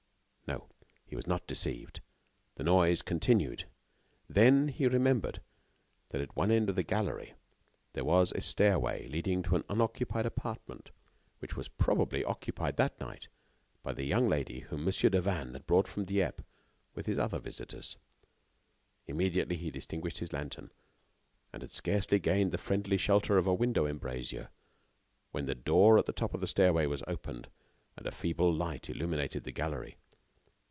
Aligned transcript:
No, 0.47 0.67
he 1.17 1.17
was 1.17 1.27
not 1.27 1.45
deceived. 1.47 1.99
The 2.55 2.63
noise 2.63 3.01
continued. 3.01 3.65
Then 4.29 4.69
he 4.69 4.87
remembered 4.87 5.41
that, 6.09 6.21
at 6.21 6.35
one 6.37 6.51
end 6.51 6.69
of 6.69 6.75
the 6.77 6.83
gallery, 6.83 7.33
there 7.93 8.05
was 8.05 8.31
a 8.31 8.39
stairway 8.41 9.07
leading 9.09 9.43
to 9.43 9.57
an 9.57 9.65
unoccupied 9.69 10.25
apartment, 10.25 10.85
but 11.41 11.49
which 11.49 11.57
was 11.57 11.67
probably 11.67 12.23
occupied 12.23 12.77
that 12.77 12.97
night 13.01 13.27
by 13.83 13.91
the 13.91 14.05
young 14.05 14.27
lady 14.29 14.61
whom 14.61 14.83
Mon. 14.85 14.91
Devanne 14.93 15.51
had 15.53 15.67
brought 15.67 15.85
from 15.87 16.05
Dieppe 16.05 16.43
with 16.95 17.07
his 17.07 17.19
other 17.19 17.39
visitors. 17.39 17.97
Immediately 19.07 19.57
he 19.57 19.67
extinguished 19.67 20.19
his 20.19 20.31
lantern, 20.33 20.71
and 21.51 21.61
had 21.61 21.71
scarcely 21.71 22.19
gained 22.19 22.51
the 22.53 22.57
friendly 22.57 22.95
shelter 22.97 23.37
of 23.37 23.47
a 23.47 23.53
window 23.53 23.85
embrasure, 23.85 24.49
when 25.31 25.43
the 25.45 25.55
door 25.55 25.97
at 25.97 26.05
the 26.05 26.13
top 26.13 26.33
of 26.33 26.39
the 26.41 26.47
stairway 26.47 26.85
was 26.85 27.03
opened 27.05 27.49
and 27.97 28.07
a 28.07 28.11
feeble 28.11 28.53
light 28.53 28.89
illuminated 28.89 29.43
the 29.43 29.51
gallery. 29.51 29.97